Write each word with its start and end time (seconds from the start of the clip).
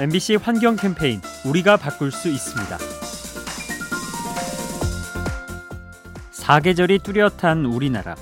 MBC 0.00 0.36
환경 0.36 0.74
캠페인 0.76 1.20
우리가 1.44 1.76
바꿀 1.76 2.10
수 2.10 2.28
있습니다. 2.30 2.78
사계절이 6.30 7.00
뚜렷한 7.00 7.66
우리나라. 7.66 8.16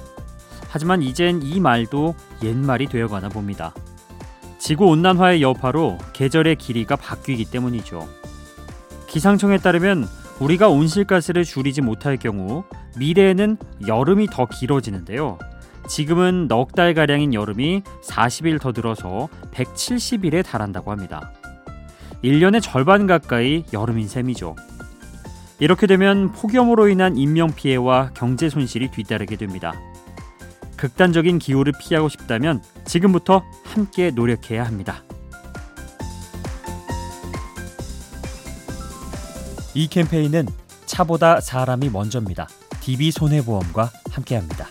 하지만 0.69 1.01
이젠 1.01 1.41
이 1.43 1.61
말도 1.61 2.17
옛말이 2.43 2.87
되어가나 2.87 3.29
봅니다. 3.29 3.73
지구 4.59 4.87
온난화의 4.87 5.43
여파로 5.43 5.99
계절의 6.13 6.57
길이가 6.57 6.97
바뀌기 6.97 7.47
때문이죠. 7.47 8.07
기상청에 9.07 9.59
따르면 9.59 10.07
우리가 10.41 10.69
온실가스를 10.69 11.45
줄이지 11.45 11.83
못할 11.83 12.17
경우 12.17 12.65
미래에는 12.99 13.57
여름이 13.87 14.27
더 14.27 14.47
길어지는데요. 14.47 15.39
지금은 15.89 16.47
넉 16.49 16.75
달가량인 16.75 17.33
여름이 17.33 17.83
40일 18.05 18.61
더 18.61 18.73
들어서 18.73 19.29
170일에 19.53 20.45
달한다고 20.45 20.91
합니다. 20.91 21.33
1년의 22.23 22.63
절반 22.63 23.07
가까이 23.07 23.65
여름인 23.73 24.09
셈이죠. 24.09 24.57
이렇게 25.59 25.87
되면 25.87 26.33
폭염으로 26.33 26.89
인한 26.89 27.17
인명피해와 27.17 28.11
경제 28.15 28.49
손실이 28.49 28.91
뒤따르게 28.91 29.37
됩니다. 29.37 29.75
극단적인 30.77 31.39
기후를 31.39 31.75
피하고 31.79 32.09
싶다면 32.09 32.63
지금부터 32.87 33.43
함께 33.65 34.11
노력해야 34.11 34.65
합니다. 34.65 35.05
이 39.75 39.87
캠페인은 39.89 40.47
차보다 40.87 41.41
사람이 41.41 41.91
먼저입니다. 41.91 42.49
DB손해보험과 42.81 43.91
함께합니다. 44.11 44.69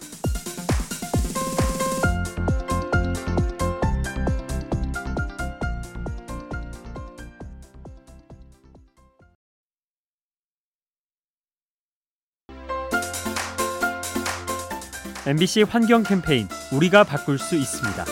MBC 15.29 15.61
환경 15.61 16.01
캠페인 16.01 16.47
우리가 16.71 17.03
바꿀 17.03 17.37
수 17.37 17.55
있습니다. 17.55 18.03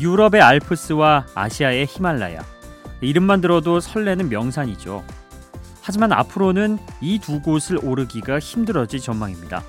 유럽의 0.00 0.40
알프스와 0.40 1.26
아시아의 1.34 1.86
히말라야. 1.86 2.40
이름만 3.00 3.40
들어도 3.40 3.80
설레는 3.80 4.28
명산이죠. 4.28 5.02
하지만 5.82 6.12
앞으로는 6.12 6.78
이 7.00 7.18
두 7.18 7.42
곳을 7.42 7.84
오르기가 7.84 8.38
힘들어질 8.38 9.00
전망입니다. 9.00 9.64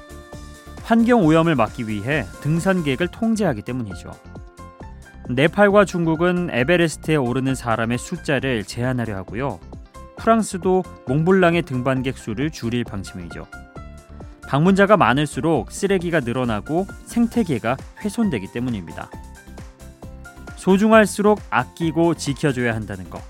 환경 0.83 1.25
오염을 1.25 1.55
막기 1.55 1.87
위해 1.87 2.25
등산객을 2.41 3.07
통제하기 3.07 3.63
때문이죠. 3.63 4.11
네팔과 5.29 5.85
중국은 5.85 6.49
에베레스트에 6.51 7.15
오르는 7.15 7.55
사람의 7.55 7.97
숫자를 7.97 8.65
제한하려 8.65 9.15
하고요. 9.15 9.59
프랑스도 10.15 10.83
몽블랑의 11.07 11.63
등반객 11.63 12.19
수를 12.19 12.51
줄일 12.51 12.83
방침이죠. 12.83 13.47
방문자가 14.49 14.97
많을수록 14.97 15.71
쓰레기가 15.71 16.21
늘어나고 16.21 16.87
생태계가 17.05 17.77
훼손되기 17.99 18.47
때문입니다. 18.51 19.11
소중할수록 20.55 21.39
아끼고 21.51 22.15
지켜줘야 22.15 22.73
한다는 22.73 23.11
것. 23.11 23.21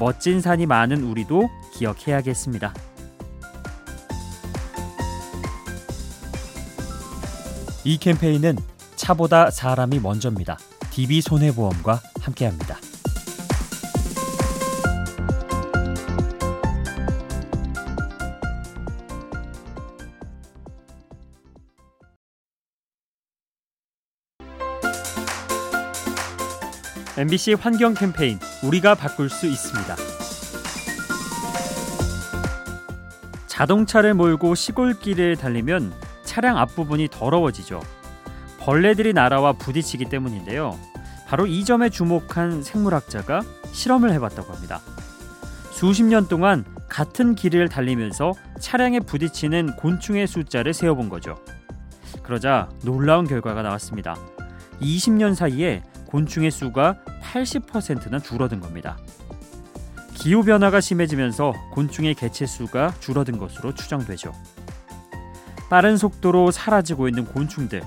멋진 0.00 0.40
산이 0.40 0.66
많은 0.66 1.04
우리도 1.04 1.48
기억해야겠습니다. 1.74 2.74
이 7.84 7.96
캠페인은 7.98 8.56
차보다 8.96 9.52
사람이 9.52 10.00
먼저입니다. 10.00 10.58
DB손해보험과 10.90 12.00
함께합니다. 12.22 12.76
MBC 27.18 27.54
환경 27.54 27.92
캠페인 27.94 28.38
우리가 28.62 28.94
바꿀 28.94 29.28
수 29.28 29.46
있습니다. 29.46 29.96
자동차를 33.48 34.14
몰고 34.14 34.54
시골길을 34.54 35.36
달리면 35.36 35.92
차량 36.22 36.56
앞부분이 36.56 37.08
더러워지죠. 37.10 37.80
벌레들이 38.60 39.12
날아와 39.12 39.54
부딪히기 39.54 40.04
때문인데요. 40.04 40.78
바로 41.26 41.46
이 41.46 41.64
점에 41.64 41.90
주목한 41.90 42.62
생물학자가 42.62 43.42
실험을 43.72 44.12
해봤다고 44.12 44.52
합니다. 44.52 44.80
수십 45.72 46.04
년 46.04 46.28
동안 46.28 46.64
같은 46.88 47.34
길을 47.34 47.68
달리면서 47.68 48.34
차량에 48.60 49.00
부딪히는 49.00 49.76
곤충의 49.76 50.26
숫자를 50.28 50.72
세어본 50.72 51.08
거죠. 51.08 51.36
그러자 52.22 52.68
놀라운 52.84 53.26
결과가 53.26 53.62
나왔습니다. 53.62 54.16
20년 54.80 55.34
사이에 55.34 55.82
곤충의 56.10 56.50
수가 56.50 56.96
80%나 57.22 58.18
줄어든 58.18 58.60
겁니다. 58.60 58.98
기후 60.14 60.42
변화가 60.42 60.80
심해지면서 60.80 61.54
곤충의 61.72 62.14
개체 62.14 62.46
수가 62.46 62.92
줄어든 63.00 63.38
것으로 63.38 63.74
추정되죠. 63.74 64.32
빠른 65.70 65.96
속도로 65.96 66.50
사라지고 66.50 67.08
있는 67.08 67.24
곤충들, 67.24 67.82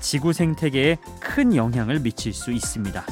지구 0.00 0.32
생태계에 0.32 0.98
큰 1.20 1.54
영향을 1.54 2.00
미칠 2.00 2.34
수 2.34 2.50
있습니다. 2.50 3.04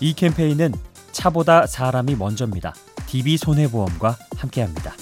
이 0.00 0.14
캠페인은 0.14 0.72
차보다 1.12 1.66
사람이 1.66 2.16
먼저입니다. 2.16 2.74
DB손해보험과 3.06 4.16
함께합니다. 4.36 4.94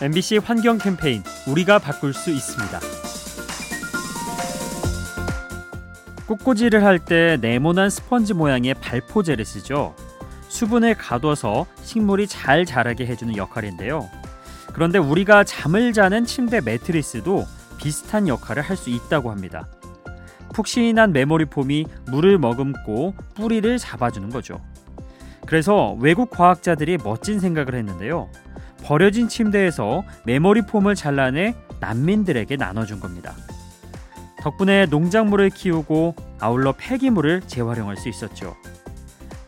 MBC 0.00 0.38
환경 0.38 0.78
캠페인 0.78 1.22
우리가 1.48 1.78
바꿀 1.80 2.12
수 2.14 2.30
있습니다. 2.30 2.78
꽃꽂이를 6.26 6.84
할 6.84 6.98
때 6.98 7.38
네모난 7.40 7.90
스펀지 7.90 8.34
모양의 8.34 8.74
발포제를 8.74 9.44
쓰죠. 9.44 9.94
수분을 10.48 10.94
가둬서 10.94 11.66
식물이 11.82 12.26
잘 12.26 12.64
자라게 12.64 13.06
해주는 13.06 13.36
역할인데요. 13.36 14.08
그런데 14.72 14.98
우리가 14.98 15.42
잠을 15.44 15.92
자는 15.92 16.24
침대 16.26 16.60
매트리스도 16.60 17.46
비슷한 17.78 18.28
역할을 18.28 18.62
할 18.62 18.76
수 18.76 18.90
있다고 18.90 19.30
합니다. 19.30 19.66
푹신한 20.54 21.12
메모리 21.12 21.46
폼이 21.46 21.86
물을 22.06 22.38
머금고 22.38 23.14
뿌리를 23.34 23.78
잡아주는 23.78 24.28
거죠. 24.30 24.60
그래서 25.46 25.96
외국 25.98 26.30
과학자들이 26.30 26.98
멋진 27.02 27.40
생각을 27.40 27.74
했는데요. 27.74 28.28
버려진 28.88 29.28
침대에서 29.28 30.02
메모리 30.24 30.62
폼을 30.62 30.94
잘라내 30.94 31.54
난민들에게 31.78 32.56
나눠준 32.56 33.00
겁니다. 33.00 33.36
덕분에 34.40 34.86
농작물을 34.86 35.50
키우고 35.50 36.16
아울러 36.40 36.72
폐기물을 36.72 37.42
재활용할 37.42 37.98
수 37.98 38.08
있었죠. 38.08 38.56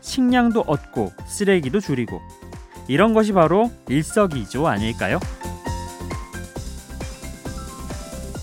식량도 0.01 0.65
얻고 0.67 1.13
쓰레기도 1.25 1.79
줄이고 1.79 2.21
이런 2.87 3.15
것이 3.15 3.33
바로 3.33 3.71
일석이조 3.89 4.67
아닐까요? 4.67 5.19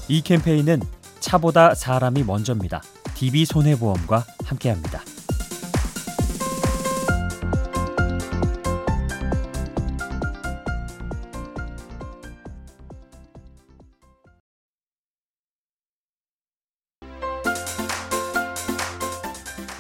이 0.09 0.21
캠페인은 0.21 0.81
차보다 1.21 1.77
사람이 1.77 2.25
먼저입니다. 2.25 2.83
DB손해보험과 3.15 4.25
함께합니다. 4.47 5.03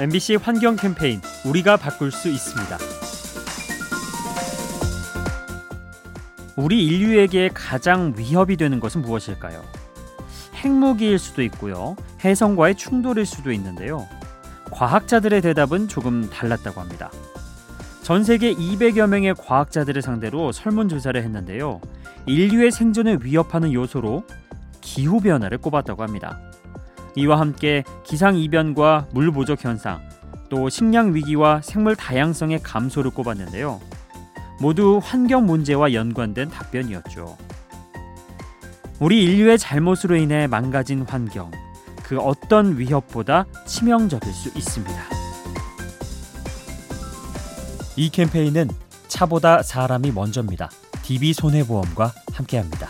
MBC 0.01 0.37
환경 0.37 0.77
캠페인 0.77 1.21
우리가 1.45 1.77
바꿀 1.77 2.13
수 2.13 2.29
있습니다. 2.29 2.79
우리 6.55 6.87
인류에게 6.87 7.51
가장 7.53 8.15
위협이 8.17 8.57
되는 8.57 8.79
것은 8.79 9.03
무엇일까요? 9.03 9.61
핵무기일 10.55 11.19
수도 11.19 11.43
있고요. 11.43 11.97
해성과의 12.25 12.77
충돌일 12.77 13.27
수도 13.27 13.51
있는데요. 13.51 14.07
과학자들의 14.71 15.41
대답은 15.41 15.89
조금 15.89 16.31
달랐다고 16.31 16.81
합니다. 16.81 17.11
전 18.03 18.23
세계 18.23 18.55
200여 18.55 19.09
명의 19.09 19.35
과학자들을 19.35 20.01
상대로 20.01 20.53
설문조사를 20.53 21.21
했는데요. 21.21 21.81
인류의 22.27 22.71
생존을 22.71 23.25
위협하는 23.25 23.73
요소로 23.73 24.25
기후변화를 24.81 25.59
꼽았다고 25.59 26.05
합니다. 26.05 26.39
이와 27.15 27.41
함께 27.41 27.85
기상 28.05 28.37
이변과 28.37 29.09
물 29.13 29.31
부족 29.33 29.65
현상, 29.65 30.01
또 30.49 30.69
식량 30.69 31.15
위기와 31.15 31.61
생물 31.63 31.97
다양성의 31.97 32.61
감소를 32.63 33.11
꼽았는데요. 33.11 33.81
모두 34.61 35.01
환경 35.03 35.47
문제와 35.47 35.93
연관된 35.93 36.51
답변이었죠. 36.51 37.37
우리 38.99 39.23
인류의 39.23 39.59
잘못으로 39.59 40.17
인해 40.17 40.47
망가진 40.47 41.03
환경, 41.03 41.51
그 42.03 42.19
어떤 42.19 42.79
위협보다 42.79 43.45
치명적일 43.67 44.33
수 44.33 44.49
있습니다. 44.57 45.19
이 47.97 48.11
캠페인은 48.11 48.69
차보다 49.09 49.63
사람이 49.63 50.13
먼저입니다. 50.13 50.71
DB 51.03 51.33
손해보험과 51.33 52.13
함께합니다. 52.33 52.89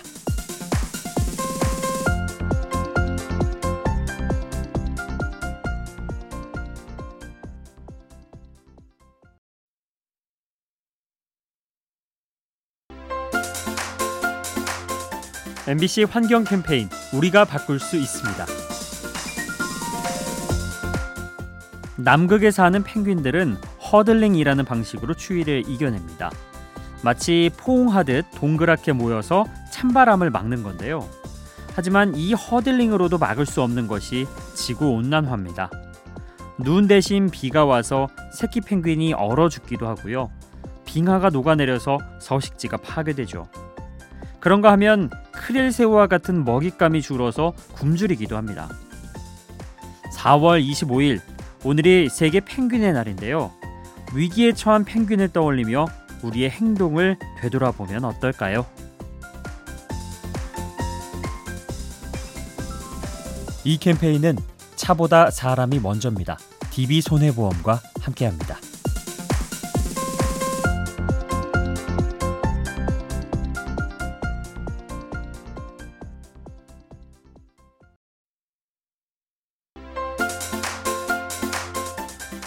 MBC 15.68 16.04
환경 16.04 16.44
캠페인 16.44 16.88
우리가 17.12 17.44
바꿀 17.44 17.78
수 17.78 17.98
있습니다. 17.98 18.46
남극에 21.98 22.50
사는 22.50 22.82
펭귄들은 22.82 23.58
허들링이라는 23.92 24.64
방식으로 24.64 25.12
추위를 25.12 25.64
이겨냅니다. 25.68 26.30
마치 27.02 27.50
포옹하듯 27.58 28.24
동그랗게 28.36 28.92
모여서 28.92 29.44
찬바람을 29.70 30.30
막는 30.30 30.62
건데요. 30.62 31.06
하지만 31.74 32.14
이 32.14 32.32
허들링으로도 32.32 33.18
막을 33.18 33.44
수 33.44 33.60
없는 33.60 33.88
것이 33.88 34.26
지구 34.54 34.88
온난화입니다. 34.92 35.70
눈 36.56 36.88
대신 36.88 37.28
비가 37.28 37.66
와서 37.66 38.08
새끼 38.32 38.62
펭귄이 38.62 39.12
얼어 39.12 39.50
죽기도 39.50 39.86
하고요. 39.86 40.30
빙하가 40.86 41.28
녹아내려서 41.28 41.98
서식지가 42.20 42.78
파괴되죠. 42.78 43.50
그런가 44.40 44.72
하면 44.72 45.10
크릴새우와 45.48 46.08
같은 46.08 46.44
먹잇감이 46.44 47.00
줄어서 47.00 47.54
굶주리기도 47.72 48.36
합니다. 48.36 48.68
4월 50.14 50.62
25일 50.62 51.20
오늘이 51.64 52.10
세계 52.10 52.40
펭귄의 52.40 52.92
날인데요. 52.92 53.50
위기에 54.14 54.52
처한 54.52 54.84
펭귄을 54.84 55.30
떠올리며 55.30 55.86
우리의 56.22 56.50
행동을 56.50 57.18
되돌아보면 57.40 58.04
어떨까요? 58.04 58.66
이 63.64 63.78
캠페인은 63.78 64.36
차보다 64.76 65.30
사람이 65.30 65.80
먼저입니다. 65.80 66.36
DB 66.70 67.00
손해보험과 67.00 67.80
함께합니다. 68.02 68.58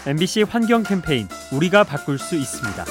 MBC 0.07 0.43
환경 0.43 0.83
캠페인 0.83 1.27
우리가 1.51 1.83
바꿀 1.83 2.17
수 2.17 2.35
있습니다. 2.35 2.85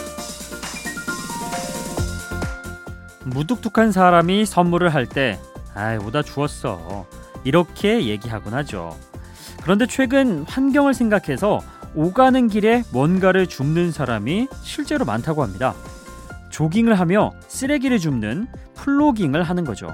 무뚝뚝한 3.24 3.92
사람이 3.92 4.46
선물을 4.46 4.94
할 4.94 5.06
때 5.06 5.38
아이 5.74 5.96
오다 5.98 6.22
주웠어 6.22 7.06
이렇게 7.44 8.06
얘기하곤 8.06 8.54
하죠. 8.54 8.96
그런데 9.62 9.86
최근 9.86 10.44
환경을 10.44 10.94
생각해서 10.94 11.60
오가는 11.94 12.48
길에 12.48 12.82
뭔가를 12.92 13.46
줍는 13.46 13.90
사람이 13.92 14.48
실제로 14.62 15.04
많다고 15.04 15.42
합니다. 15.42 15.74
조깅을 16.50 16.98
하며 16.98 17.32
쓰레기를 17.48 17.98
줍는 17.98 18.46
플로깅을 18.76 19.42
하는 19.42 19.64
거죠. 19.64 19.88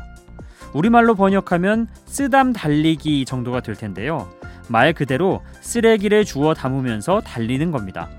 우리말로 0.77 1.15
번역하면 1.15 1.89
쓰담 2.05 2.53
달리기 2.53 3.25
정도가 3.25 3.61
될 3.61 3.75
텐데요. 3.75 4.29
말 4.69 4.93
그대로 4.93 5.41
쓰레기를 5.63 6.27
주워 6.27 6.53
담으면서 6.53 7.23
달리는 7.23 7.71
겁니다. 7.71 8.11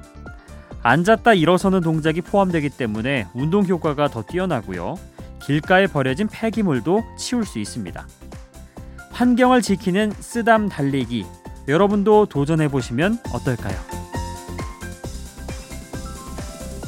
앉았다 0.81 1.35
일어서는 1.35 1.81
동작이 1.81 2.21
포함되기 2.21 2.69
때문에 2.69 3.27
운동 3.35 3.63
효과가 3.63 4.07
더 4.07 4.23
뛰어나고요. 4.23 4.95
길가에 5.39 5.85
버려진 5.85 6.27
폐기물도 6.27 7.03
치울 7.15 7.45
수 7.45 7.59
있습니다. 7.59 8.07
환경을 9.11 9.61
지키는 9.61 10.11
쓰담 10.19 10.67
달리기 10.67 11.27
여러분도 11.67 12.25
도전해 12.25 12.69
보시면 12.69 13.19
어떨까요? 13.33 13.75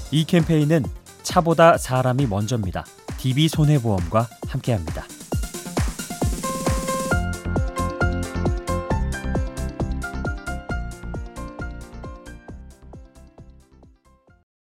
이 0.10 0.26
캠페인은 0.26 0.84
차보다 1.22 1.78
사람이 1.78 2.26
먼저입니다. 2.26 2.86
DB 3.20 3.48
손해보험과 3.50 4.28
함께합니다. 4.48 5.19